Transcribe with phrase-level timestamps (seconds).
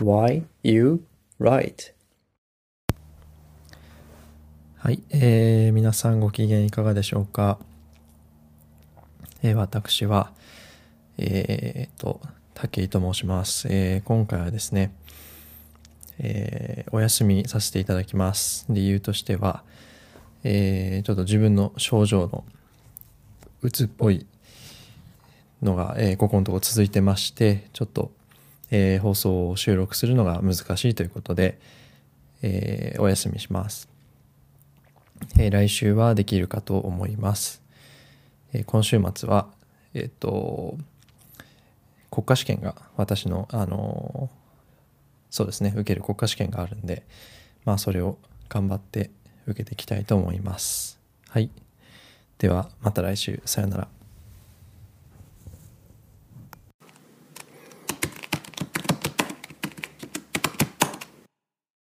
[0.00, 1.04] Why you
[1.38, 1.92] write?
[4.78, 7.58] はい、えー、皆さんご機嫌いかがでしょうか、
[9.42, 10.32] えー、私は、
[11.18, 12.18] えー、と、
[12.54, 14.02] 武井と申します、えー。
[14.04, 14.94] 今回はですね、
[16.18, 18.64] えー、お休みさせていただきます。
[18.70, 19.64] 理由としては、
[20.44, 22.44] えー、ちょっと自分の症状の
[23.60, 24.24] うつっぽい
[25.60, 28.12] のが、えー、ここのとこ続いてまして、ちょっと、
[28.70, 31.58] えー、放送を収録するのが難しいということで、
[32.42, 33.88] えー、お休みします。
[35.38, 37.62] えー、来週はできるかと思います。
[38.52, 39.48] えー、今週末は、
[39.94, 40.78] えっ、ー、と、
[42.10, 44.30] 国家試験が私の、あの
[45.30, 47.04] そうですね、受ける国家試験があるんで、
[47.64, 49.10] まあそれを頑張って
[49.46, 50.98] 受けていきたいと思います。
[51.28, 51.50] はい。
[52.38, 53.40] ではまた来週。
[53.44, 53.99] さよなら。